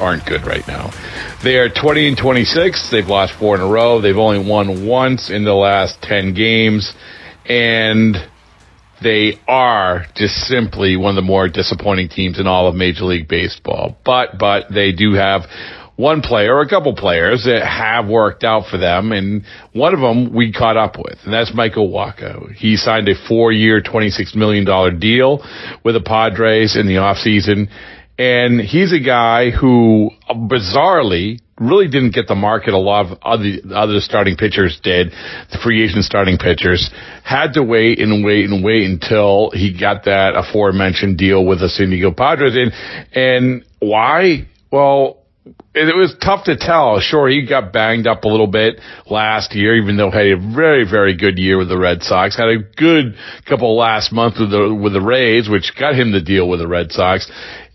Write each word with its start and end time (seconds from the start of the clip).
aren't 0.00 0.26
good 0.26 0.46
right 0.46 0.66
now. 0.66 0.90
They 1.44 1.56
are 1.56 1.68
20 1.68 2.08
and 2.08 2.16
26. 2.16 2.90
They've 2.90 3.06
lost 3.06 3.34
four 3.38 3.54
in 3.54 3.60
a 3.60 3.66
row. 3.66 4.00
They've 4.00 4.16
only 4.16 4.44
won 4.48 4.86
once 4.86 5.30
in 5.30 5.44
the 5.44 5.54
last 5.54 6.00
10 6.02 6.34
games. 6.34 6.92
And 7.46 8.16
they 9.02 9.38
are 9.48 10.06
just 10.14 10.34
simply 10.46 10.96
one 10.96 11.10
of 11.10 11.16
the 11.16 11.26
more 11.26 11.48
disappointing 11.48 12.08
teams 12.08 12.38
in 12.38 12.46
all 12.46 12.68
of 12.68 12.74
Major 12.74 13.04
League 13.04 13.28
Baseball. 13.28 13.96
But, 14.04 14.38
but 14.38 14.66
they 14.72 14.92
do 14.92 15.14
have 15.14 15.42
one 16.00 16.22
player 16.22 16.56
or 16.56 16.62
a 16.62 16.68
couple 16.68 16.94
players 16.96 17.44
that 17.44 17.62
have 17.62 18.08
worked 18.08 18.42
out 18.42 18.66
for 18.70 18.78
them. 18.78 19.12
And 19.12 19.44
one 19.72 19.92
of 19.92 20.00
them 20.00 20.34
we 20.34 20.52
caught 20.52 20.78
up 20.78 20.96
with, 20.96 21.18
and 21.24 21.32
that's 21.32 21.52
Michael 21.54 21.90
Wacha. 21.90 22.52
He 22.54 22.76
signed 22.76 23.08
a 23.08 23.14
four 23.28 23.52
year, 23.52 23.82
$26 23.82 24.34
million 24.34 24.64
deal 24.98 25.44
with 25.84 25.94
the 25.94 26.00
Padres 26.00 26.76
in 26.76 26.86
the 26.86 26.94
offseason. 26.94 27.68
And 28.20 28.60
he's 28.60 28.92
a 28.92 29.00
guy 29.00 29.48
who 29.48 30.10
uh, 30.28 30.34
bizarrely 30.34 31.40
really 31.58 31.88
didn't 31.88 32.12
get 32.12 32.28
the 32.28 32.34
market 32.34 32.74
a 32.74 32.78
lot 32.78 33.06
of 33.06 33.18
other, 33.22 33.48
other 33.74 34.00
starting 34.00 34.36
pitchers 34.36 34.78
did, 34.82 35.12
the 35.50 35.58
free 35.64 35.82
agent 35.82 36.04
starting 36.04 36.36
pitchers, 36.36 36.90
had 37.24 37.54
to 37.54 37.62
wait 37.62 37.98
and 37.98 38.22
wait 38.22 38.44
and 38.44 38.62
wait 38.62 38.84
until 38.84 39.50
he 39.54 39.72
got 39.72 40.04
that 40.04 40.34
aforementioned 40.36 41.16
deal 41.16 41.46
with 41.46 41.60
the 41.60 41.70
San 41.70 41.88
Diego 41.88 42.12
Padres. 42.12 42.54
And, 42.56 42.72
and 43.14 43.64
why? 43.78 44.46
Well, 44.70 45.20
it 45.74 45.96
was 45.96 46.14
tough 46.22 46.44
to 46.44 46.58
tell. 46.58 47.00
Sure, 47.00 47.26
he 47.26 47.46
got 47.46 47.72
banged 47.72 48.06
up 48.06 48.24
a 48.24 48.28
little 48.28 48.48
bit 48.48 48.80
last 49.08 49.54
year, 49.54 49.76
even 49.76 49.96
though 49.96 50.10
he 50.10 50.18
had 50.18 50.26
a 50.26 50.54
very, 50.54 50.84
very 50.84 51.16
good 51.16 51.38
year 51.38 51.56
with 51.56 51.70
the 51.70 51.78
Red 51.78 52.02
Sox. 52.02 52.36
Had 52.36 52.48
a 52.48 52.58
good 52.58 53.14
couple 53.48 53.76
last 53.76 54.12
month 54.12 54.34
with 54.38 54.50
the 54.50 54.74
with 54.74 54.92
the 54.92 55.00
Rays, 55.00 55.48
which 55.48 55.72
got 55.78 55.94
him 55.94 56.12
the 56.12 56.20
deal 56.20 56.46
with 56.48 56.60
the 56.60 56.68
Red 56.68 56.92
Sox. 56.92 57.30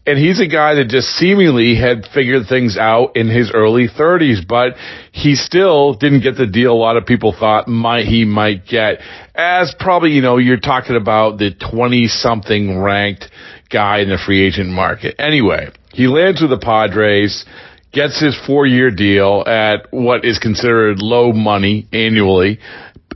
And 0.07 0.19
he's 0.19 0.39
a 0.39 0.47
guy 0.47 0.75
that 0.75 0.88
just 0.88 1.07
seemingly 1.07 1.75
had 1.75 2.05
figured 2.13 2.47
things 2.47 2.77
out 2.77 3.17
in 3.17 3.27
his 3.27 3.51
early 3.51 3.88
30s, 3.88 4.47
but 4.47 4.75
he 5.11 5.35
still 5.35 5.95
didn't 5.95 6.21
get 6.21 6.38
the 6.38 6.45
deal 6.45 6.73
a 6.73 6.75
lot 6.75 6.95
of 6.95 7.07
people 7.07 7.35
thought 7.38 7.67
might 7.67 8.05
he 8.05 8.23
might 8.23 8.67
get. 8.67 8.99
As 9.33 9.73
probably, 9.79 10.11
you 10.11 10.21
know, 10.21 10.38
you're 10.38 10.59
talking 10.59 10.95
about 10.95 11.39
the 11.39 11.51
20 11.71 12.07
something 12.07 12.77
ranked 12.77 13.25
guy 13.71 14.01
in 14.01 14.09
the 14.09 14.19
free 14.23 14.45
agent 14.45 14.69
market. 14.69 15.16
Anyway, 15.17 15.69
he 15.91 16.05
lands 16.05 16.39
with 16.39 16.51
the 16.51 16.59
Padres 16.59 17.43
gets 17.91 18.22
his 18.22 18.37
four 18.45 18.67
year 18.67 18.91
deal 18.91 19.43
at 19.47 19.87
what 19.91 20.25
is 20.25 20.37
considered 20.37 20.99
low 20.99 21.31
money 21.31 21.87
annually. 21.93 22.59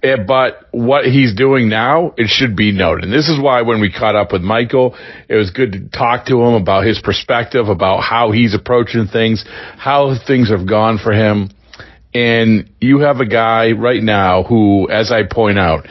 Eh, 0.01 0.15
but 0.25 0.67
what 0.71 1.05
he's 1.05 1.35
doing 1.35 1.67
now, 1.69 2.13
it 2.17 2.27
should 2.27 2.55
be 2.55 2.71
noted. 2.71 3.05
And 3.05 3.13
this 3.13 3.27
is 3.27 3.39
why 3.39 3.61
when 3.63 3.81
we 3.81 3.91
caught 3.91 4.15
up 4.15 4.31
with 4.31 4.41
Michael, 4.41 4.97
it 5.27 5.35
was 5.35 5.51
good 5.51 5.71
to 5.73 5.89
talk 5.89 6.25
to 6.27 6.41
him 6.41 6.53
about 6.53 6.85
his 6.85 7.01
perspective, 7.01 7.67
about 7.67 8.01
how 8.01 8.31
he's 8.31 8.53
approaching 8.53 9.07
things, 9.07 9.43
how 9.77 10.15
things 10.25 10.49
have 10.49 10.67
gone 10.67 10.97
for 10.97 11.11
him. 11.11 11.49
And 12.13 12.69
you 12.79 12.99
have 12.99 13.17
a 13.17 13.25
guy 13.25 13.71
right 13.71 14.01
now 14.01 14.43
who, 14.43 14.89
as 14.89 15.11
I 15.11 15.23
point 15.29 15.59
out, 15.59 15.85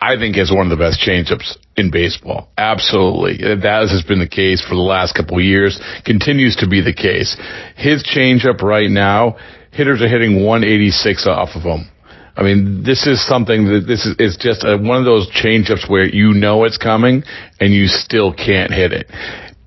I 0.00 0.16
think 0.18 0.36
is 0.36 0.52
one 0.52 0.70
of 0.70 0.76
the 0.76 0.82
best 0.82 1.00
changeups 1.00 1.56
in 1.76 1.90
baseball. 1.90 2.48
Absolutely. 2.58 3.38
That 3.38 3.88
has 3.88 4.04
been 4.06 4.18
the 4.18 4.28
case 4.28 4.62
for 4.62 4.74
the 4.74 4.82
last 4.82 5.14
couple 5.14 5.38
of 5.38 5.44
years, 5.44 5.80
continues 6.04 6.56
to 6.56 6.68
be 6.68 6.82
the 6.82 6.92
case. 6.92 7.36
His 7.76 8.04
changeup 8.04 8.60
right 8.60 8.90
now, 8.90 9.36
hitters 9.70 10.02
are 10.02 10.08
hitting 10.08 10.44
186 10.44 11.26
off 11.26 11.50
of 11.54 11.62
him. 11.62 11.88
I 12.36 12.42
mean, 12.42 12.82
this 12.82 13.06
is 13.06 13.24
something 13.26 13.66
that 13.66 13.84
this 13.86 14.04
is 14.06 14.16
it's 14.18 14.36
just 14.36 14.64
a, 14.64 14.76
one 14.76 14.98
of 14.98 15.04
those 15.04 15.30
changeups 15.30 15.88
where 15.88 16.06
you 16.06 16.34
know 16.34 16.64
it's 16.64 16.78
coming 16.78 17.22
and 17.60 17.72
you 17.72 17.86
still 17.86 18.32
can't 18.32 18.72
hit 18.72 18.92
it. 18.92 19.06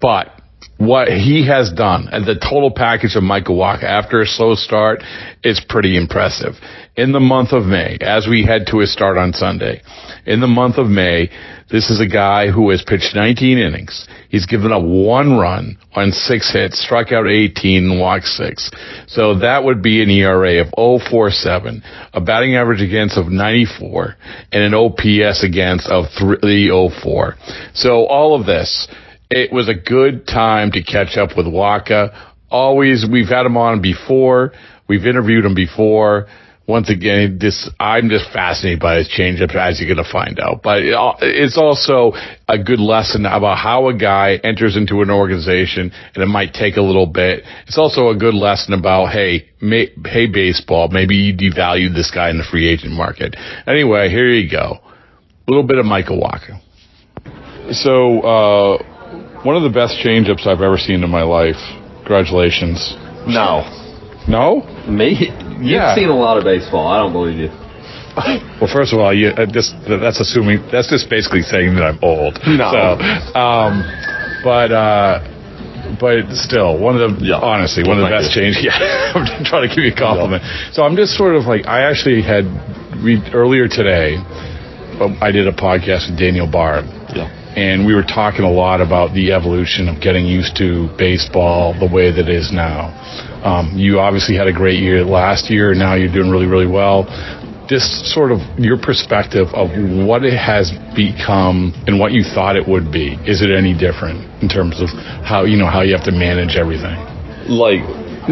But 0.02 0.37
what 0.78 1.08
he 1.08 1.48
has 1.48 1.72
done 1.72 2.08
and 2.12 2.26
the 2.26 2.36
total 2.36 2.72
package 2.72 3.16
of 3.16 3.24
Michael 3.24 3.58
Wacha 3.58 3.84
after 3.84 4.22
a 4.22 4.26
slow 4.26 4.56
start 4.56 5.04
is 5.44 5.60
pretty 5.68 5.98
impressive. 5.98 6.54
In 6.96 7.12
the 7.12 7.20
month 7.20 7.52
of 7.52 7.66
May, 7.66 7.98
as 8.02 8.28
we 8.28 8.44
head 8.44 8.68
to 8.68 8.80
his 8.80 8.92
start 8.92 9.18
on 9.18 9.34
Sunday, 9.34 9.82
in 10.26 10.40
the 10.40 10.48
month 10.48 10.78
of 10.78 10.88
May, 10.88 11.30
this 11.70 11.90
is 11.90 12.00
a 12.00 12.08
guy 12.08 12.50
who 12.50 12.70
has 12.70 12.82
pitched 12.82 13.14
19 13.14 13.58
innings. 13.58 14.08
He's 14.30 14.46
given 14.46 14.72
up 14.72 14.84
one 14.84 15.38
run 15.38 15.78
on 15.94 16.12
six 16.12 16.52
hits, 16.52 16.80
struck 16.82 17.12
out 17.12 17.28
18 17.28 17.92
and 17.92 18.00
walked 18.00 18.26
six. 18.26 18.72
So 19.08 19.40
that 19.40 19.64
would 19.64 19.82
be 19.82 20.02
an 20.02 20.10
ERA 20.10 20.62
of 20.62 20.70
047, 20.76 21.84
a 22.14 22.22
batting 22.22 22.56
average 22.56 22.82
against 22.82 23.18
of 23.18 23.28
94, 23.28 24.16
and 24.54 24.64
an 24.64 24.74
OPS 24.74 25.44
against 25.44 25.90
of 25.90 26.06
304. 26.18 27.36
So 27.74 28.06
all 28.06 28.40
of 28.40 28.46
this, 28.46 28.88
it 29.30 29.52
was 29.52 29.70
a 29.70 29.76
good 29.76 30.28
time 30.28 30.72
to 30.72 30.84
catch 30.84 31.18
up 31.18 31.38
with 31.38 31.46
Wacha. 31.46 32.34
Always, 32.50 33.06
we've 33.10 33.28
had 33.28 33.46
him 33.46 33.58
on 33.58 33.82
before. 33.82 34.54
We've 34.88 35.06
interviewed 35.06 35.46
him 35.46 35.56
before 35.56 36.28
once 36.68 36.90
again, 36.90 37.38
this 37.40 37.70
I'm 37.80 38.10
just 38.10 38.30
fascinated 38.34 38.82
by 38.82 38.98
his 38.98 39.08
changeup, 39.08 39.56
as 39.56 39.80
you're 39.80 39.88
going 39.88 40.04
to 40.04 40.12
find 40.12 40.38
out. 40.40 40.62
But 40.62 40.84
it's 41.22 41.58
also 41.58 42.12
a 42.48 42.62
good 42.62 42.80
lesson 42.80 43.26
about 43.26 43.58
how 43.58 43.88
a 43.88 43.98
guy 43.98 44.38
enters 44.44 44.76
into 44.76 45.02
an 45.02 45.10
organization, 45.10 45.92
and 46.14 46.24
it 46.24 46.28
might 46.28 46.54
take 46.54 46.76
a 46.76 46.82
little 46.82 47.06
bit. 47.06 47.44
It's 47.68 47.78
also 47.78 48.10
a 48.10 48.18
good 48.18 48.34
lesson 48.34 48.74
about 48.74 49.14
hey, 49.14 49.50
may, 49.62 49.94
hey, 50.06 50.28
baseball, 50.28 50.90
maybe 50.92 51.16
you 51.16 51.34
devalued 51.34 51.96
this 51.96 52.12
guy 52.12 52.30
in 52.30 52.38
the 52.38 52.44
free 52.44 52.68
agent 52.68 52.92
market. 52.92 53.36
Anyway, 53.66 54.10
here 54.10 54.30
you 54.30 54.52
go, 54.52 54.80
a 54.82 55.50
little 55.50 55.66
bit 55.66 55.78
of 55.78 55.86
Michael 55.86 56.20
Wacha. 56.20 56.62
So, 57.72 58.22
uh, 58.22 58.97
one 59.44 59.56
of 59.56 59.64
the 59.64 59.70
best 59.74 59.98
changeups 60.04 60.46
I've 60.48 60.62
ever 60.62 60.78
seen 60.78 61.04
in 61.04 61.10
my 61.10 61.24
life. 61.24 61.60
Congratulations. 62.06 62.96
No. 63.28 63.64
No? 64.28 64.64
Me? 64.88 65.30
You've 65.60 65.96
seen 65.96 66.10
a 66.10 66.16
lot 66.16 66.38
of 66.38 66.44
baseball. 66.44 66.88
I 66.88 66.98
don't 66.98 67.14
believe 67.14 67.38
you. 67.38 67.50
Well, 68.60 68.70
first 68.74 68.92
of 68.94 69.00
all, 69.00 69.14
you, 69.14 69.30
uh, 69.30 69.46
just, 69.46 69.76
that's 69.86 70.20
assuming 70.20 70.66
that's 70.72 70.90
just 70.90 71.08
basically 71.08 71.42
saying 71.46 71.76
that 71.76 71.84
I'm 71.86 72.00
old. 72.02 72.40
No. 72.50 72.66
So, 72.74 73.38
um, 73.38 73.86
but 74.44 74.72
uh, 74.74 75.22
but 76.02 76.26
still, 76.34 76.80
one 76.82 76.98
of 77.00 77.20
the 77.20 77.26
Yeah. 77.26 77.38
honestly 77.38 77.84
one 77.86 78.02
of 78.02 78.04
the 78.04 78.10
best 78.10 78.34
changes. 78.34 78.58
Yeah, 78.66 79.14
I'm 79.14 79.46
trying 79.46 79.70
to 79.70 79.76
give 79.76 79.86
you 79.86 79.94
a 79.94 79.96
compliment. 79.96 80.42
So 80.74 80.82
I'm 80.82 80.96
just 80.98 81.14
sort 81.14 81.36
of 81.36 81.46
like 81.46 81.68
I 81.68 81.86
actually 81.86 82.24
had 82.26 82.50
read 83.06 83.36
earlier 83.38 83.68
today. 83.70 84.18
um, 84.98 85.14
I 85.22 85.30
did 85.30 85.46
a 85.48 85.54
podcast 85.54 86.10
with 86.10 86.18
Daniel 86.18 86.50
Bard. 86.50 86.86
Yeah. 87.58 87.64
And 87.64 87.86
we 87.86 87.96
were 87.96 88.04
talking 88.04 88.46
a 88.46 88.52
lot 88.52 88.82
about 88.82 89.14
the 89.14 89.32
evolution 89.34 89.88
of 89.90 90.02
getting 90.02 90.26
used 90.26 90.56
to 90.58 90.88
baseball 90.98 91.74
the 91.80 91.88
way 91.92 92.12
that 92.12 92.30
it 92.30 92.36
is 92.36 92.52
now. 92.54 92.94
Um, 93.44 93.74
you 93.76 94.00
obviously 94.00 94.36
had 94.36 94.48
a 94.48 94.54
great 94.54 94.80
year 94.80 95.04
last 95.04 95.50
year, 95.50 95.72
and 95.72 95.80
now 95.80 95.96
you're 95.96 96.12
doing 96.12 96.30
really, 96.30 96.46
really 96.46 96.68
well. 96.68 97.06
Just 97.68 98.06
sort 98.14 98.32
of 98.32 98.40
your 98.58 98.78
perspective 98.78 99.48
of 99.54 99.70
what 100.08 100.24
it 100.24 100.38
has 100.38 100.72
become 100.96 101.74
and 101.88 102.00
what 102.00 102.12
you 102.14 102.24
thought 102.24 102.56
it 102.56 102.68
would 102.68 102.92
be. 102.92 103.18
Is 103.28 103.42
it 103.42 103.52
any 103.52 103.74
different 103.78 104.24
in 104.42 104.48
terms 104.48 104.80
of 104.82 104.88
how 105.26 105.44
you 105.44 105.58
know 105.58 105.68
how 105.68 105.82
you 105.82 105.94
have 105.96 106.06
to 106.06 106.12
manage 106.16 106.56
everything? 106.56 106.96
Like, 107.50 107.84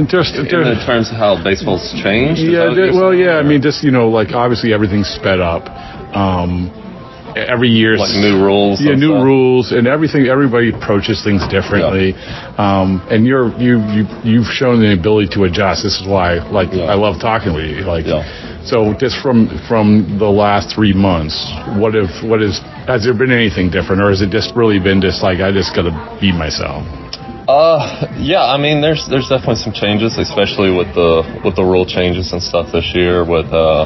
Just, 0.08 0.36
in 0.36 0.44
the 0.48 0.84
terms 0.86 1.10
of 1.12 1.16
how 1.18 1.42
baseball's 1.44 1.92
changed? 2.04 2.42
Yeah, 2.42 2.68
what 2.68 2.76
there- 2.76 2.86
you're 2.88 2.96
well, 2.96 3.12
saying? 3.12 3.24
yeah. 3.26 3.38
I 3.40 3.44
mean, 3.44 3.62
just 3.62 3.84
you 3.84 3.92
know, 3.92 4.08
like 4.10 4.32
obviously 4.32 4.74
everything's 4.74 5.08
sped 5.10 5.40
up. 5.42 5.68
Um, 6.16 6.72
every 7.36 7.70
year, 7.70 7.98
Like 7.98 8.16
new 8.16 8.42
rules 8.44 8.80
Yeah, 8.82 8.96
new 8.96 9.12
stuff. 9.14 9.24
rules 9.24 9.72
and 9.72 9.88
everything. 9.88 10.28
Everybody 10.28 10.70
approaches 10.72 11.22
things 11.24 11.46
differently, 11.48 12.16
um, 12.58 13.02
and 13.12 13.26
you're 13.28 13.50
you 13.60 13.80
you 13.96 14.04
you've 14.24 14.48
shown 14.48 14.80
the 14.80 14.94
ability 14.94 15.30
to 15.36 15.44
adjust. 15.44 15.84
This 15.84 16.00
is 16.00 16.08
why, 16.08 16.36
like, 16.50 16.70
Yeah. 16.74 16.86
I 16.86 16.96
love 16.96 17.20
talking 17.20 17.54
with 17.54 17.66
you. 17.66 17.82
Like, 17.84 18.06
Yeah. 18.08 18.24
so 18.64 18.94
just 18.94 19.18
from 19.22 19.48
from 19.68 20.18
the 20.18 20.30
last 20.30 20.74
three 20.76 20.94
months, 20.94 21.36
what 21.76 21.96
if 21.96 22.10
what 22.24 22.42
is 22.42 22.60
has 22.88 23.04
there 23.04 23.14
been 23.14 23.32
anything 23.32 23.70
different, 23.70 24.02
or 24.02 24.10
has 24.10 24.22
it 24.22 24.30
just 24.30 24.56
really 24.56 24.80
been 24.80 25.02
just 25.02 25.22
like 25.22 25.40
I 25.42 25.52
just 25.52 25.76
got 25.76 25.84
to 25.84 25.94
be 26.22 26.32
myself? 26.32 26.84
Uh, 27.48 28.08
yeah, 28.18 28.44
I 28.44 28.58
mean, 28.58 28.82
there's 28.82 29.06
there's 29.08 29.30
definitely 29.30 29.62
some 29.62 29.74
changes, 29.74 30.18
especially 30.18 30.72
with 30.76 30.90
the 30.96 31.22
with 31.44 31.56
the 31.56 31.64
rule 31.64 31.86
changes 31.86 32.32
and 32.34 32.42
stuff 32.42 32.72
this 32.72 32.90
year. 32.96 33.24
With 33.24 33.46
uh, 33.54 33.86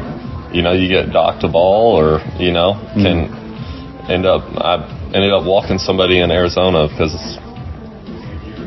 you 0.54 0.62
know, 0.62 0.72
you 0.72 0.88
get 0.88 1.12
docked 1.12 1.44
a 1.44 1.50
ball, 1.50 2.00
or 2.00 2.22
you 2.40 2.52
know, 2.54 2.80
can 2.96 3.28
end 4.10 4.26
up. 4.26 4.42
I 4.58 4.82
ended 5.14 5.32
up 5.32 5.46
walking 5.46 5.78
somebody 5.78 6.20
in 6.20 6.32
Arizona 6.32 6.90
because 6.90 7.14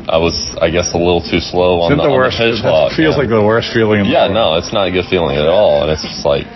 I 0.07 0.17
was, 0.17 0.35
I 0.59 0.69
guess, 0.71 0.93
a 0.93 0.97
little 0.97 1.21
too 1.23 1.39
slow 1.39 1.83
on 1.83 1.91
the, 1.91 2.03
the 2.03 2.09
on 2.09 2.15
worst? 2.15 2.39
the 2.39 2.51
pitch 2.51 2.61
clock. 2.63 2.91
feels 2.95 3.15
yeah. 3.15 3.21
like 3.23 3.29
the 3.29 3.43
worst 3.43 3.71
feeling. 3.71 4.03
In 4.03 4.07
the 4.07 4.15
Yeah, 4.15 4.27
no, 4.27 4.55
it's 4.55 4.73
not 4.73 4.87
a 4.87 4.91
good 4.91 5.07
feeling 5.07 5.35
at 5.37 5.47
all, 5.47 5.83
and 5.83 5.91
it's 5.91 6.03
just 6.03 6.25
like 6.25 6.47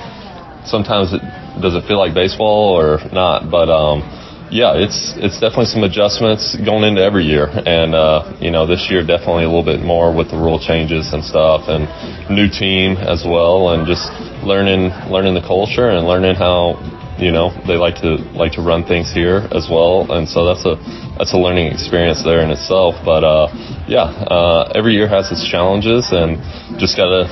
sometimes 0.67 1.13
it 1.13 1.23
does 1.61 1.75
it 1.75 1.87
feel 1.87 1.99
like 1.99 2.13
baseball 2.13 2.75
or 2.75 2.99
not, 3.11 3.51
but 3.51 3.71
um, 3.71 4.03
yeah, 4.49 4.79
it's 4.79 5.13
it's 5.17 5.39
definitely 5.39 5.67
some 5.67 5.83
adjustments 5.83 6.55
going 6.63 6.83
into 6.83 7.01
every 7.01 7.25
year, 7.25 7.47
and 7.47 7.93
uh, 7.93 8.37
you 8.39 8.51
know 8.51 8.65
this 8.65 8.87
year 8.89 9.05
definitely 9.05 9.43
a 9.43 9.51
little 9.51 9.65
bit 9.65 9.81
more 9.81 10.15
with 10.15 10.31
the 10.31 10.37
rule 10.37 10.59
changes 10.59 11.11
and 11.13 11.23
stuff, 11.23 11.67
and 11.67 11.87
new 12.31 12.47
team 12.47 12.95
as 12.95 13.25
well, 13.27 13.75
and 13.75 13.87
just 13.87 14.07
learning 14.43 14.91
learning 15.11 15.33
the 15.33 15.43
culture 15.43 15.89
and 15.89 16.07
learning 16.07 16.35
how 16.35 16.79
you 17.19 17.31
know 17.31 17.51
they 17.67 17.75
like 17.75 17.99
to 18.01 18.23
like 18.37 18.53
to 18.53 18.61
run 18.61 18.85
things 18.85 19.11
here 19.11 19.43
as 19.51 19.67
well, 19.69 20.07
and 20.11 20.29
so 20.29 20.45
that's 20.45 20.63
a 20.65 20.79
that's 21.17 21.33
a 21.33 21.37
learning 21.37 21.67
experience 21.67 22.23
there 22.23 22.39
in 22.39 22.49
itself. 22.51 22.95
But 23.03 23.23
uh, 23.23 23.51
yeah, 23.87 24.07
uh, 24.07 24.71
every 24.75 24.93
year 24.93 25.07
has 25.07 25.31
its 25.31 25.43
challenges, 25.43 26.07
and 26.11 26.39
just 26.79 26.95
gotta 26.95 27.27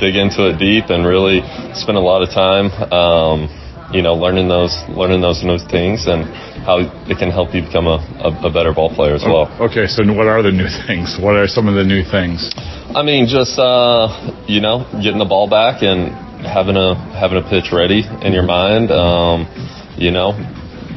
dig 0.00 0.16
into 0.16 0.50
it 0.50 0.58
deep 0.58 0.90
and 0.90 1.06
really 1.06 1.40
spend 1.72 1.96
a 1.96 2.04
lot 2.04 2.20
of 2.20 2.28
time, 2.28 2.68
um, 2.92 3.48
you 3.92 4.02
know, 4.02 4.14
learning 4.14 4.48
those 4.48 4.74
learning 4.88 5.20
those 5.20 5.42
new 5.42 5.58
things 5.58 6.06
and 6.06 6.24
how 6.64 6.78
it 7.08 7.16
can 7.16 7.30
help 7.30 7.54
you 7.54 7.62
become 7.62 7.86
a, 7.86 7.98
a, 8.20 8.48
a 8.48 8.50
better 8.52 8.72
ball 8.74 8.92
player 8.92 9.14
as 9.14 9.24
well. 9.24 9.48
Okay, 9.60 9.86
so 9.86 10.04
what 10.12 10.28
are 10.28 10.42
the 10.42 10.52
new 10.52 10.68
things? 10.86 11.16
What 11.16 11.36
are 11.36 11.48
some 11.48 11.68
of 11.68 11.74
the 11.74 11.84
new 11.84 12.04
things? 12.04 12.52
I 12.92 13.02
mean, 13.02 13.26
just 13.26 13.58
uh, 13.58 14.44
you 14.46 14.60
know, 14.60 14.84
getting 15.00 15.18
the 15.18 15.28
ball 15.28 15.48
back 15.48 15.82
and 15.82 16.12
having 16.44 16.76
a 16.76 16.94
having 17.16 17.38
a 17.38 17.46
pitch 17.48 17.72
ready 17.72 18.04
in 18.04 18.32
your 18.32 18.44
mind. 18.44 18.92
Um, 18.92 19.48
you 19.96 20.12
know, 20.12 20.36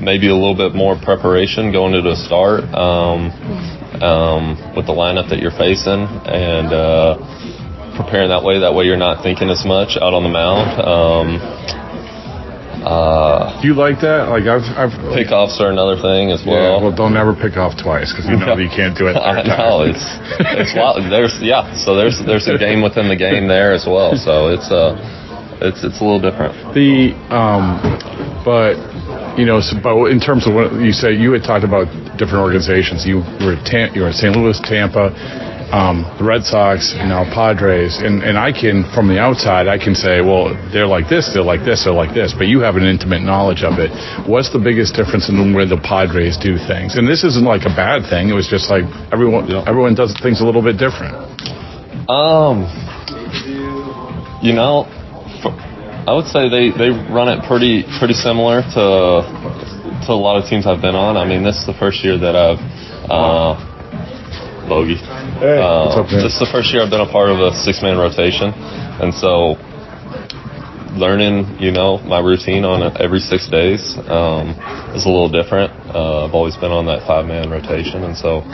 maybe 0.01 0.27
a 0.27 0.35
little 0.35 0.57
bit 0.57 0.75
more 0.75 0.99
preparation 0.99 1.71
going 1.71 1.93
into 1.95 2.11
a 2.11 2.19
start 2.19 2.67
um, 2.75 3.31
um, 4.03 4.43
with 4.75 4.85
the 4.85 4.93
lineup 4.93 5.29
that 5.29 5.39
you're 5.39 5.55
facing 5.55 6.05
and 6.27 6.69
uh, 6.73 7.15
preparing 7.95 8.29
that 8.29 8.43
way. 8.43 8.59
That 8.59 8.75
way, 8.75 8.85
you're 8.85 8.99
not 8.99 9.23
thinking 9.23 9.49
as 9.49 9.63
much 9.65 9.95
out 9.95 10.13
on 10.13 10.23
the 10.23 10.33
mound. 10.33 10.67
Uh, 12.81 13.61
Do 13.61 13.67
you 13.67 13.75
like 13.77 14.01
that? 14.01 14.27
Like 14.33 14.49
I've, 14.49 14.65
I've 14.73 14.95
pickoffs 15.13 15.61
are 15.61 15.69
another 15.69 16.01
thing 16.01 16.31
as 16.33 16.41
Yeah, 16.41 16.77
well. 16.81 16.89
well, 16.89 16.95
don't 16.95 17.15
ever 17.15 17.33
pick 17.37 17.55
off 17.57 17.77
twice 17.77 18.09
because 18.11 18.25
you 18.25 18.37
know 18.37 18.57
you 18.65 18.69
can't 18.73 18.97
do 18.97 19.05
it. 19.07 19.15
I 19.21 19.43
know 19.45 19.85
it's 19.85 20.01
it's 20.57 20.73
wild. 20.73 21.05
There's 21.11 21.37
yeah, 21.41 21.69
so 21.77 21.93
there's 21.95 22.17
there's 22.25 22.47
a 22.49 22.57
game 22.57 22.81
within 22.81 23.07
the 23.07 23.15
game 23.17 23.47
there 23.47 23.71
as 23.73 23.85
well. 23.85 24.17
So 24.17 24.49
it's 24.49 24.69
uh 24.73 24.97
it's 25.61 25.83
it's 25.85 26.01
a 26.01 26.03
little 26.03 26.19
different. 26.21 26.57
The 26.73 27.13
um, 27.29 27.77
but 28.41 28.75
you 29.37 29.45
know, 29.45 29.61
so, 29.61 29.77
but 29.77 30.09
in 30.09 30.19
terms 30.19 30.47
of 30.49 30.53
what 30.57 30.73
you 30.81 30.91
said, 30.91 31.15
you 31.21 31.31
had 31.37 31.43
talked 31.45 31.63
about 31.63 31.85
different 32.17 32.41
organizations. 32.41 33.05
You 33.05 33.21
were 33.45 33.55
at 33.55 33.63
Tam- 33.63 33.93
you 33.93 34.01
were 34.01 34.09
at 34.09 34.17
St. 34.17 34.33
Louis, 34.35 34.57
Tampa, 34.65 35.13
um, 35.71 36.03
the 36.19 36.23
Red 36.27 36.43
Sox, 36.43 36.91
and 36.91 37.09
now 37.09 37.23
Padres. 37.23 38.03
And 38.03 38.23
and 38.23 38.37
I 38.37 38.51
can 38.51 38.83
from 38.91 39.07
the 39.07 39.19
outside, 39.19 39.67
I 39.67 39.79
can 39.79 39.95
say, 39.95 40.19
well, 40.19 40.51
they're 40.71 40.87
like 40.87 41.07
this, 41.07 41.31
they're 41.31 41.47
like 41.47 41.63
this, 41.63 41.87
they're 41.87 41.95
like 41.95 42.13
this. 42.13 42.35
But 42.35 42.47
you 42.51 42.59
have 42.59 42.75
an 42.75 42.83
intimate 42.83 43.23
knowledge 43.23 43.63
of 43.63 43.79
it. 43.79 43.89
What's 44.27 44.51
the 44.51 44.59
biggest 44.59 44.95
difference 44.95 45.31
in 45.31 45.39
where 45.55 45.65
the 45.65 45.79
Padres 45.79 46.35
do 46.35 46.59
things? 46.59 46.99
And 46.99 47.07
this 47.07 47.23
isn't 47.23 47.47
like 47.47 47.63
a 47.63 47.73
bad 47.73 48.03
thing. 48.11 48.27
It 48.27 48.35
was 48.35 48.51
just 48.51 48.69
like 48.69 48.83
everyone 49.15 49.47
everyone 49.65 49.95
does 49.95 50.11
things 50.19 50.41
a 50.41 50.45
little 50.45 50.63
bit 50.63 50.75
different. 50.75 51.15
Um, 52.11 52.67
you 54.43 54.51
know, 54.51 54.83
I 56.03 56.11
would 56.11 56.27
say 56.27 56.49
they, 56.49 56.75
they 56.75 56.89
run 56.91 57.31
it 57.31 57.47
pretty 57.47 57.87
pretty 57.95 58.15
similar 58.19 58.59
to 58.75 59.23
to 60.03 60.09
a 60.11 60.19
lot 60.19 60.35
of 60.35 60.49
teams 60.49 60.67
I've 60.67 60.81
been 60.81 60.99
on. 60.99 61.15
I 61.15 61.23
mean, 61.23 61.43
this 61.43 61.55
is 61.55 61.65
the 61.65 61.77
first 61.79 62.03
year 62.03 62.17
that 62.17 62.35
I've 62.35 62.59
uh, 63.07 63.70
bogey. 64.71 64.95
Hey, 64.95 65.59
Uh, 65.59 65.99
up, 65.99 66.07
this 66.07 66.31
is 66.31 66.39
the 66.39 66.47
first 66.47 66.71
year 66.71 66.79
I've 66.79 66.89
been 66.89 67.03
a 67.03 67.11
part 67.11 67.27
of 67.27 67.43
a 67.43 67.51
six 67.51 67.83
man 67.83 67.99
rotation, 67.99 68.55
and 69.03 69.11
so 69.11 69.59
learning, 70.95 71.59
you 71.59 71.71
know, 71.75 71.99
my 72.07 72.19
routine 72.23 72.63
on 72.63 72.79
every 72.95 73.19
six 73.19 73.51
days 73.51 73.99
um, 74.07 74.55
is 74.95 75.03
a 75.03 75.11
little 75.11 75.27
different. 75.27 75.75
Uh, 75.91 76.23
I've 76.23 76.35
always 76.39 76.55
been 76.55 76.71
on 76.71 76.87
that 76.87 77.03
five 77.03 77.27
man 77.27 77.51
rotation, 77.51 78.07
and 78.07 78.15
so 78.15 78.47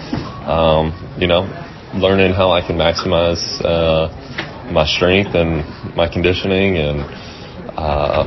um, 0.49 0.89
you 1.21 1.29
know, 1.29 1.45
learning 1.93 2.33
how 2.33 2.49
I 2.49 2.65
can 2.65 2.81
maximize 2.81 3.41
uh, 3.61 4.09
my 4.73 4.85
strength 4.89 5.37
and 5.37 5.61
my 5.95 6.09
conditioning 6.09 6.81
and 6.81 7.05
uh, 7.77 8.25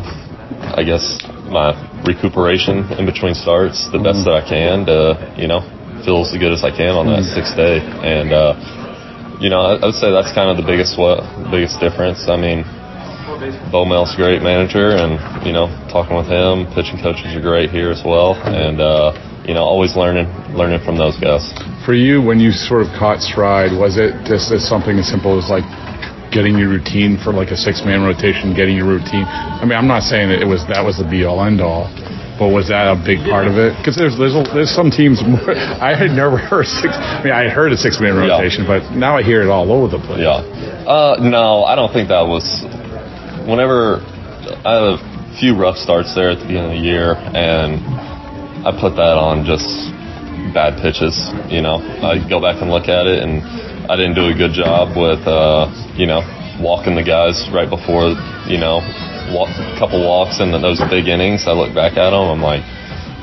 I 0.78 0.82
guess 0.86 1.02
my 1.50 1.74
recuperation 2.06 2.86
in 2.98 3.04
between 3.04 3.34
starts 3.34 3.90
the 3.90 3.98
best 3.98 4.22
that 4.26 4.34
I 4.38 4.44
can 4.46 4.86
to 4.86 5.34
you 5.36 5.48
know 5.50 5.60
feel 6.04 6.24
as 6.24 6.32
good 6.36 6.52
as 6.52 6.64
I 6.64 6.70
can 6.70 6.94
on 6.96 7.06
that 7.08 7.24
sixth 7.24 7.56
day. 7.56 7.80
And 7.80 8.32
uh, 8.32 8.56
you 9.40 9.48
know 9.48 9.60
I, 9.60 9.80
I 9.80 9.84
would 9.86 9.98
say 9.98 10.10
that's 10.10 10.32
kind 10.32 10.50
of 10.52 10.56
the 10.56 10.66
biggest 10.66 10.98
what 10.98 11.24
biggest 11.50 11.80
difference. 11.80 12.28
I 12.28 12.36
mean 12.36 12.64
Bo 13.72 13.88
Mel's 13.88 14.12
a 14.12 14.18
great 14.20 14.42
manager 14.42 14.96
and 14.96 15.16
you 15.46 15.52
know 15.52 15.72
talking 15.88 16.16
with 16.16 16.28
him 16.28 16.68
pitching 16.76 17.00
coaches 17.00 17.32
are 17.32 17.40
great 17.40 17.70
here 17.70 17.90
as 17.90 18.02
well. 18.04 18.36
And 18.36 18.80
uh, 18.80 19.16
you 19.48 19.54
know 19.54 19.64
always 19.64 19.96
learning 19.96 20.28
learning 20.52 20.84
from 20.84 20.98
those 21.00 21.16
guys. 21.18 21.48
For 21.86 21.94
you, 21.94 22.20
when 22.20 22.38
you 22.38 22.52
sort 22.52 22.82
of 22.82 22.88
caught 22.94 23.24
stride, 23.24 23.72
was 23.72 23.96
it 23.96 24.12
just 24.28 24.52
as 24.52 24.66
something 24.66 24.98
as 25.00 25.08
simple 25.08 25.38
as 25.40 25.48
like 25.48 25.64
getting 26.30 26.54
your 26.54 26.68
routine 26.68 27.18
for 27.18 27.32
like 27.32 27.50
a 27.50 27.56
six 27.56 27.82
man 27.82 28.04
rotation, 28.04 28.54
getting 28.54 28.76
your 28.76 28.86
routine? 28.86 29.24
I 29.24 29.64
mean, 29.64 29.74
I'm 29.74 29.88
not 29.88 30.04
saying 30.04 30.28
that 30.28 30.42
it 30.42 30.46
was 30.46 30.66
that 30.68 30.84
was 30.84 30.98
the 30.98 31.08
be 31.08 31.24
all 31.24 31.42
end 31.42 31.60
all, 31.60 31.88
but 32.40 32.48
was 32.48 32.72
that 32.72 32.88
a 32.88 32.96
big 32.96 33.20
part 33.28 33.44
of 33.46 33.60
it? 33.60 33.76
Because 33.76 33.94
there's 34.00 34.16
there's 34.16 34.32
there's 34.56 34.72
some 34.72 34.88
teams 34.90 35.20
more. 35.20 35.52
I 35.88 35.92
had 35.92 36.10
never 36.16 36.40
heard 36.50 36.64
six. 36.64 36.96
I 36.96 37.20
mean, 37.22 37.36
I 37.36 37.44
had 37.44 37.52
heard 37.52 37.70
a 37.70 37.76
six 37.76 38.00
man 38.00 38.16
Yeah. 38.16 38.40
rotation, 38.40 38.64
but 38.64 38.96
now 38.96 39.20
I 39.20 39.22
hear 39.22 39.44
it 39.44 39.52
all 39.52 39.68
over 39.70 39.92
the 39.92 40.00
place. 40.00 40.24
Yeah. 40.24 40.40
Uh, 40.88 41.20
no, 41.20 41.62
I 41.68 41.76
don't 41.76 41.92
think 41.92 42.08
that 42.08 42.24
was. 42.24 42.42
Whenever 43.44 44.00
I 44.64 44.70
had 44.72 44.84
a 44.96 45.36
few 45.38 45.52
rough 45.56 45.76
starts 45.76 46.14
there 46.16 46.30
at 46.32 46.40
the 46.40 46.46
beginning 46.48 46.72
of 46.72 46.76
the 46.80 46.84
year, 46.84 47.14
and 47.36 47.76
I 48.66 48.72
put 48.72 48.96
that 48.96 49.16
on 49.20 49.44
just 49.44 49.68
bad 50.56 50.80
pitches. 50.80 51.14
You 51.52 51.60
know, 51.60 51.76
I 51.80 52.18
go 52.24 52.40
back 52.40 52.60
and 52.64 52.70
look 52.72 52.88
at 52.88 53.04
it, 53.06 53.20
and 53.22 53.44
I 53.90 53.96
didn't 53.96 54.14
do 54.16 54.28
a 54.32 54.34
good 54.36 54.52
job 54.52 54.96
with, 54.96 55.24
uh, 55.28 55.68
you 55.96 56.06
know, 56.06 56.20
walking 56.60 56.94
the 56.94 57.02
guys 57.06 57.48
right 57.52 57.68
before, 57.68 58.12
you 58.48 58.60
know, 58.60 58.80
walk, 59.32 59.50
couple 59.78 60.02
walks 60.02 60.40
in 60.40 60.50
those 60.52 60.82
big 60.90 61.08
innings. 61.08 61.46
I 61.46 61.52
look 61.52 61.74
back 61.74 61.96
at 61.96 62.10
them, 62.10 62.28
I'm 62.28 62.42
like, 62.42 62.62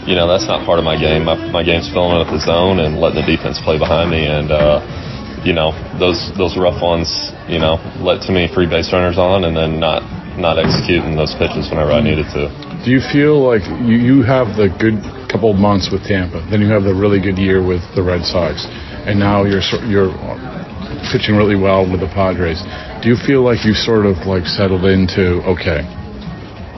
you 0.08 0.16
know, 0.16 0.26
that's 0.26 0.48
not 0.48 0.64
part 0.64 0.80
of 0.80 0.86
my 0.88 0.96
game. 0.96 1.28
My, 1.28 1.36
my 1.52 1.64
game's 1.68 1.92
filling 1.92 2.16
up 2.16 2.32
the 2.32 2.40
zone 2.40 2.80
and 2.80 2.96
letting 2.96 3.20
the 3.20 3.28
defense 3.28 3.60
play 3.60 3.76
behind 3.76 4.08
me, 4.08 4.24
and 4.24 4.50
uh, 4.52 4.80
you 5.44 5.52
know, 5.52 5.76
those 6.00 6.32
those 6.40 6.56
rough 6.56 6.80
ones, 6.80 7.12
you 7.52 7.60
know, 7.60 7.76
let 8.00 8.24
too 8.24 8.32
many 8.32 8.48
free 8.48 8.66
base 8.66 8.92
runners 8.96 9.20
on, 9.20 9.44
and 9.44 9.52
then 9.52 9.84
not 9.84 10.02
not 10.40 10.56
executing 10.56 11.20
those 11.20 11.36
pitches 11.36 11.68
whenever 11.68 11.92
I 11.92 12.00
needed 12.00 12.32
to. 12.38 12.48
Do 12.86 12.92
you 12.94 13.02
feel 13.02 13.42
like 13.44 13.68
you, 13.84 14.00
you 14.00 14.18
have 14.24 14.56
the 14.56 14.72
good 14.72 15.04
couple 15.28 15.52
months 15.52 15.92
with 15.92 16.08
Tampa, 16.08 16.40
then 16.48 16.64
you 16.64 16.72
have 16.72 16.88
the 16.88 16.96
really 16.96 17.20
good 17.20 17.36
year 17.36 17.60
with 17.60 17.84
the 17.92 18.02
Red 18.02 18.24
Sox, 18.24 18.64
and 19.04 19.20
now 19.20 19.44
you're 19.44 19.66
you're 19.84 20.16
pitching 21.12 21.36
really 21.36 21.56
well 21.58 21.86
with 21.86 22.02
the 22.02 22.12
Padres. 22.12 22.62
Do 23.02 23.10
you 23.10 23.18
feel 23.18 23.44
like 23.44 23.66
you 23.66 23.74
sort 23.74 24.06
of 24.06 24.26
like 24.26 24.46
settled 24.46 24.86
into 24.86 25.42
okay, 25.58 25.86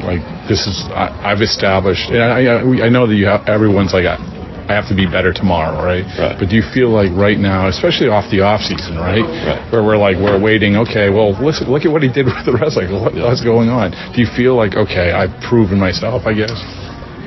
like 0.04 0.24
this 0.48 0.68
is 0.68 0.86
I, 0.92 1.36
have 1.36 1.42
established, 1.42 2.10
and 2.10 2.24
I, 2.24 2.60
I, 2.60 2.88
I 2.88 2.90
know 2.90 3.08
that 3.08 3.16
you 3.16 3.28
have 3.28 3.48
everyone's 3.48 3.94
like 3.94 4.06
I 4.06 4.78
have 4.78 4.86
to 4.94 4.96
be 4.96 5.10
better 5.10 5.34
tomorrow, 5.34 5.82
right? 5.82 6.06
right? 6.14 6.38
But 6.38 6.54
do 6.54 6.56
you 6.56 6.62
feel 6.62 6.94
like 6.94 7.10
right 7.18 7.42
now, 7.42 7.74
especially 7.74 8.06
off 8.06 8.30
the 8.30 8.46
off 8.46 8.62
season, 8.62 9.02
right? 9.02 9.26
right. 9.26 9.66
Where 9.74 9.82
we're 9.82 9.98
like 9.98 10.22
we're 10.22 10.38
waiting. 10.38 10.78
Okay, 10.86 11.10
well, 11.10 11.34
listen, 11.42 11.66
look 11.74 11.90
at 11.90 11.92
what 11.92 12.06
he 12.06 12.12
did 12.14 12.30
with 12.30 12.46
the 12.46 12.54
rest. 12.54 12.78
Like, 12.78 12.94
what, 12.94 13.18
yeah. 13.18 13.26
what's 13.26 13.42
going 13.42 13.74
on? 13.74 13.98
Do 14.14 14.22
you 14.22 14.30
feel 14.38 14.54
like 14.54 14.78
okay, 14.78 15.10
I've 15.10 15.34
proven 15.42 15.82
myself? 15.82 16.30
I 16.30 16.38
guess. 16.38 16.54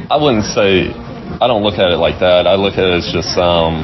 I 0.07 0.17
wouldn't 0.23 0.47
say. 0.55 0.95
I 1.43 1.51
don't 1.51 1.65
look 1.67 1.83
at 1.83 1.91
it 1.91 1.99
like 1.99 2.21
that. 2.21 2.47
I 2.47 2.55
look 2.55 2.79
at 2.79 2.85
it 2.85 2.95
as 3.03 3.11
just 3.11 3.35
um, 3.35 3.83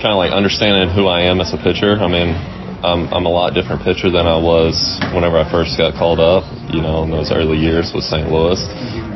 kind 0.00 0.16
of 0.16 0.18
like 0.18 0.32
understanding 0.32 0.88
who 0.88 1.06
I 1.06 1.28
am 1.28 1.40
as 1.40 1.52
a 1.52 1.60
pitcher. 1.60 2.00
I 2.00 2.08
mean, 2.08 2.32
I'm, 2.80 3.12
I'm 3.12 3.26
a 3.28 3.32
lot 3.32 3.52
different 3.52 3.84
pitcher 3.84 4.10
than 4.10 4.26
I 4.26 4.40
was 4.40 4.74
whenever 5.12 5.36
I 5.36 5.44
first 5.52 5.76
got 5.76 5.92
called 5.94 6.18
up, 6.18 6.48
you 6.72 6.80
know, 6.80 7.04
in 7.04 7.10
those 7.12 7.30
early 7.30 7.60
years 7.60 7.92
with 7.94 8.04
St. 8.04 8.24
Louis. 8.32 8.58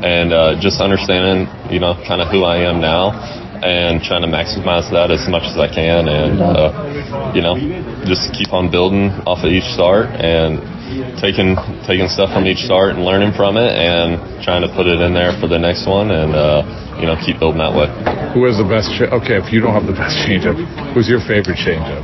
And 0.04 0.32
uh, 0.32 0.60
just 0.60 0.84
understanding, 0.84 1.48
you 1.72 1.80
know, 1.80 1.96
kind 2.06 2.20
of 2.20 2.28
who 2.28 2.44
I 2.44 2.68
am 2.68 2.80
now 2.80 3.43
and 3.62 4.02
trying 4.02 4.22
to 4.22 4.30
maximize 4.30 4.90
that 4.90 5.10
as 5.10 5.28
much 5.28 5.44
as 5.46 5.56
I 5.58 5.68
can 5.68 6.08
and, 6.08 6.40
uh, 6.42 7.32
you 7.34 7.42
know, 7.42 7.54
just 8.08 8.32
keep 8.34 8.52
on 8.52 8.70
building 8.70 9.10
off 9.28 9.44
of 9.44 9.52
each 9.52 9.66
start 9.76 10.10
and 10.18 10.58
taking 11.20 11.56
taking 11.86 12.08
stuff 12.08 12.30
from 12.32 12.46
each 12.46 12.64
start 12.66 12.94
and 12.94 13.04
learning 13.04 13.32
from 13.32 13.56
it 13.56 13.72
and 13.72 14.20
trying 14.44 14.62
to 14.62 14.70
put 14.74 14.86
it 14.86 15.00
in 15.00 15.14
there 15.14 15.32
for 15.40 15.46
the 15.48 15.58
next 15.58 15.86
one 15.86 16.10
and, 16.10 16.34
uh, 16.34 16.62
you 17.00 17.06
know, 17.06 17.16
keep 17.24 17.38
building 17.38 17.58
that 17.62 17.72
way. 17.74 17.88
Who 18.34 18.44
has 18.46 18.58
the 18.58 18.66
best? 18.66 18.90
Cha- 18.96 19.10
okay, 19.22 19.38
if 19.40 19.52
you 19.52 19.60
don't 19.60 19.74
have 19.74 19.86
the 19.86 19.96
best 19.96 20.14
changeup, 20.26 20.56
who's 20.94 21.08
your 21.08 21.20
favorite 21.24 21.58
changeup? 21.60 22.02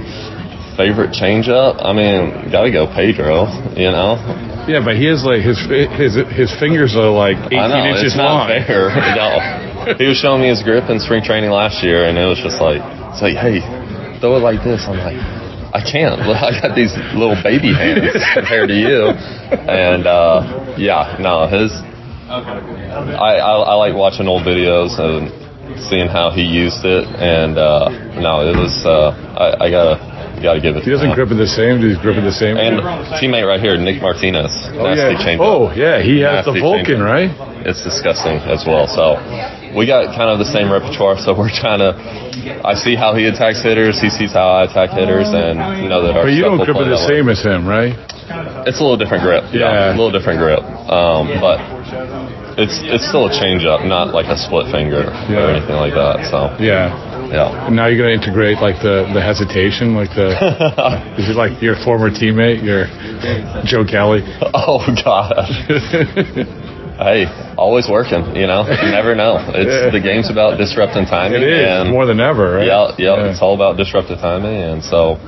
favorite 0.80 1.12
changeup? 1.12 1.76
I 1.84 1.92
mean, 1.92 2.48
gotta 2.50 2.72
go 2.72 2.86
Pedro. 2.88 3.52
You 3.76 3.92
know. 3.92 4.16
Yeah, 4.64 4.80
but 4.80 4.96
he 4.96 5.06
has 5.12 5.24
like 5.24 5.42
his 5.44 5.60
his 5.98 6.16
his 6.32 6.50
fingers 6.56 6.96
are 6.96 7.10
like 7.10 7.36
18 7.52 7.58
I 7.58 7.68
know, 7.68 7.84
inches 7.84 8.14
it's 8.14 8.16
not 8.16 8.48
long. 8.48 8.64
Fair. 8.64 8.88
no. 9.18 9.66
he 9.98 10.06
was 10.06 10.18
showing 10.18 10.42
me 10.42 10.48
his 10.48 10.62
grip 10.62 10.88
in 10.90 11.00
spring 11.00 11.22
training 11.22 11.50
last 11.50 11.82
year, 11.82 12.04
and 12.04 12.18
it 12.18 12.26
was 12.26 12.38
just 12.38 12.60
like, 12.60 12.80
it's 13.12 13.22
like, 13.22 13.36
hey, 13.36 13.60
throw 14.20 14.36
it 14.36 14.44
like 14.44 14.62
this. 14.62 14.84
I'm 14.86 14.98
like, 14.98 15.20
I 15.72 15.80
can't. 15.80 16.20
I 16.26 16.50
got 16.60 16.74
these 16.74 16.94
little 17.14 17.36
baby 17.42 17.72
hands 17.72 18.22
compared 18.34 18.68
to 18.68 18.76
you. 18.76 19.14
And 19.54 20.06
uh, 20.06 20.74
yeah, 20.76 21.16
no, 21.20 21.46
his. 21.46 21.72
I, 22.30 23.42
I 23.42 23.56
I 23.58 23.74
like 23.74 23.94
watching 23.94 24.28
old 24.28 24.42
videos 24.46 24.98
and 24.98 25.34
seeing 25.90 26.06
how 26.06 26.30
he 26.30 26.42
used 26.42 26.84
it, 26.84 27.04
and 27.18 27.58
uh, 27.58 27.90
no, 28.20 28.46
it 28.46 28.54
was. 28.54 28.74
Uh, 28.86 29.10
I, 29.34 29.66
I 29.66 29.70
gotta 29.70 30.10
you 30.40 30.48
got 30.48 30.54
to 30.54 30.60
give 30.64 30.76
it. 30.76 30.84
He 30.84 30.90
doesn't 30.90 31.12
grip 31.12 31.28
it 31.28 31.36
the 31.36 31.44
same. 31.44 31.84
Does 31.84 31.96
he 31.96 32.00
grip 32.00 32.16
it 32.16 32.24
the 32.24 32.32
same? 32.32 32.56
And 32.56 32.80
teammate 33.20 33.44
right 33.44 33.60
here, 33.60 33.76
Nick 33.76 34.00
Martinez. 34.00 34.48
Oh 34.72 34.88
yeah. 34.88 35.12
Oh 35.36 35.68
yeah. 35.76 36.00
He 36.00 36.24
has 36.24 36.48
the 36.48 36.56
Vulcan, 36.56 37.04
right? 37.04 37.28
It's 37.68 37.84
disgusting 37.84 38.40
as 38.48 38.64
well. 38.64 38.88
So 38.88 39.20
we 39.76 39.86
got 39.86 40.14
kind 40.16 40.30
of 40.30 40.38
the 40.38 40.48
same 40.48 40.70
repertoire. 40.70 41.18
So 41.18 41.36
we're 41.36 41.52
trying 41.52 41.80
to. 41.80 41.94
I 42.64 42.74
see 42.74 42.96
how 42.96 43.14
he 43.14 43.26
attacks 43.26 43.62
hitters. 43.62 44.00
He 44.00 44.10
sees 44.10 44.32
how 44.32 44.60
I 44.60 44.64
attack 44.64 44.90
hitters, 44.90 45.30
and 45.30 45.82
you 45.82 45.88
know 45.88 46.02
that 46.06 46.16
our. 46.16 46.24
But 46.24 46.34
you 46.34 46.42
don't 46.42 46.58
grip 46.58 46.76
it 46.76 46.88
the 46.88 47.06
same 47.06 47.26
way. 47.26 47.32
as 47.32 47.42
him, 47.42 47.66
right? 47.66 47.94
It's 48.66 48.78
a 48.78 48.84
little 48.84 48.98
different 48.98 49.22
grip. 49.22 49.50
Yeah, 49.50 49.90
yeah 49.90 49.90
a 49.90 49.96
little 49.98 50.14
different 50.14 50.38
grip. 50.38 50.62
Um, 50.62 51.34
but 51.42 51.58
it's 52.58 52.78
it's 52.82 53.06
still 53.08 53.26
a 53.26 53.32
change 53.34 53.64
up, 53.64 53.82
not 53.82 54.14
like 54.14 54.26
a 54.26 54.38
split 54.38 54.70
finger 54.70 55.10
yeah. 55.30 55.42
or 55.42 55.46
anything 55.54 55.76
like 55.76 55.94
that. 55.94 56.26
So 56.30 56.54
yeah. 56.62 57.10
Yeah. 57.30 57.66
And 57.66 57.76
now 57.76 57.86
you're 57.86 57.98
going 57.98 58.18
to 58.18 58.26
integrate 58.26 58.58
like 58.58 58.82
the, 58.82 59.06
the 59.14 59.22
hesitation, 59.22 59.94
like 59.94 60.10
the 60.18 60.34
is 61.18 61.30
it 61.30 61.36
like 61.38 61.62
your 61.62 61.78
former 61.78 62.10
teammate, 62.10 62.58
your 62.66 62.90
Joe 63.62 63.86
Kelly? 63.86 64.26
Oh 64.50 64.82
God. 65.04 65.46
hey, 66.98 67.26
always 67.56 67.88
working. 67.88 68.34
You 68.34 68.46
know, 68.46 68.66
you 68.66 68.90
never 68.90 69.14
know. 69.14 69.38
It's 69.60 69.92
the 69.92 70.00
game's 70.00 70.30
about 70.30 70.58
disrupting 70.58 71.06
timing. 71.06 71.42
It 71.42 71.48
is 71.48 71.90
more 71.90 72.06
than 72.06 72.20
ever. 72.20 72.58
Right? 72.58 72.66
Yeah, 72.66 72.94
yeah, 72.98 73.16
yeah. 73.16 73.30
It's 73.30 73.42
all 73.42 73.54
about 73.54 73.76
disruptive 73.76 74.18
timing, 74.18 74.56
and 74.56 74.82
so 74.82 75.18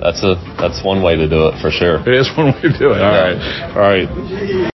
that's 0.00 0.22
a 0.22 0.34
that's 0.58 0.82
one 0.84 1.02
way 1.02 1.16
to 1.16 1.28
do 1.28 1.48
it 1.48 1.60
for 1.60 1.70
sure. 1.70 2.00
It 2.00 2.14
is 2.14 2.30
one 2.36 2.54
way 2.54 2.62
to 2.62 2.78
do 2.78 2.90
it. 2.92 3.00
All 3.00 3.12
yeah. 3.12 3.28
right, 3.28 3.76
all 3.76 3.82
right. 3.82 4.70